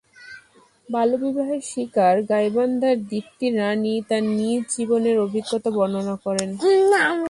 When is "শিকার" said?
1.65-2.15